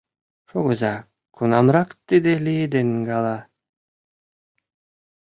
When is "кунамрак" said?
1.35-1.89